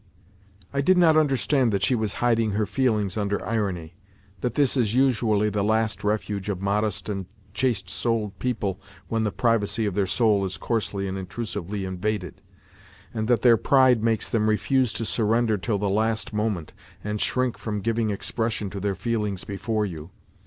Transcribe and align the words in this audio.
I 0.73 0.81
did 0.81 0.97
not 0.97 1.15
understand 1.15 1.71
that 1.71 1.83
she 1.83 1.93
was 1.93 2.13
hiding 2.25 2.53
her 2.53 2.65
feelings 2.65 3.17
under 3.17 3.45
irony, 3.45 3.93
that 4.39 4.55
this 4.55 4.75
is 4.75 4.95
usually 4.95 5.47
the 5.51 5.61
last 5.63 6.03
refuge 6.03 6.49
of 6.49 6.59
modest 6.59 7.07
and 7.07 7.27
chaste 7.53 7.87
souled 7.87 8.39
people 8.39 8.81
when 9.09 9.25
the 9.25 9.31
privacy 9.31 9.85
of 9.85 9.93
their 9.93 10.07
soul 10.07 10.43
is 10.43 10.57
coarsely 10.57 11.07
and 11.07 11.19
intrusively 11.19 11.85
invaded, 11.85 12.41
and 13.13 13.27
that 13.27 13.43
their 13.43 13.57
pride 13.57 14.01
makes 14.01 14.27
them 14.27 14.49
refuse 14.49 14.91
to 14.93 15.05
surrender 15.05 15.55
till 15.55 15.77
the 15.77 15.87
last 15.87 16.33
moment 16.33 16.73
and 17.03 17.21
shrink 17.21 17.59
from 17.59 17.79
giving 17.79 18.09
expression 18.09 18.71
to 18.71 18.79
their 18.79 18.95
feelings 18.95 19.43
before 19.43 19.85
you. 19.85 20.09